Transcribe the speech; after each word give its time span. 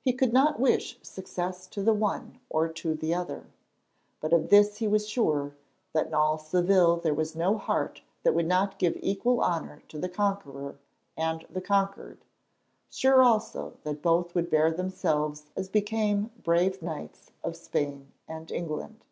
He 0.00 0.14
could 0.14 0.32
not 0.32 0.58
wish 0.58 0.98
success 1.02 1.66
to 1.66 1.82
the 1.82 1.92
one 1.92 2.40
or 2.48 2.68
to 2.72 2.94
the 2.94 3.14
other; 3.14 3.48
but 4.18 4.32
of 4.32 4.48
this 4.48 4.78
he 4.78 4.88
was 4.88 5.06
sure, 5.06 5.54
that 5.92 6.06
in 6.06 6.14
all 6.14 6.38
Seville 6.38 6.96
there 6.96 7.12
was 7.12 7.36
no 7.36 7.58
heart 7.58 8.00
that 8.22 8.32
would 8.34 8.46
not 8.46 8.78
give 8.78 8.96
equal 9.02 9.42
honour 9.42 9.82
to 9.88 9.98
the 9.98 10.08
conqueror 10.08 10.78
and 11.18 11.44
the 11.50 11.60
conquered, 11.60 12.24
sure 12.88 13.22
also 13.22 13.76
that 13.82 14.00
both 14.00 14.34
would 14.34 14.48
bear 14.48 14.70
themselves 14.70 15.50
as 15.54 15.68
became 15.68 16.30
brave 16.42 16.80
knights 16.80 17.30
of 17.44 17.54
Spain 17.54 18.10
and 18.26 18.50
England. 18.50 19.04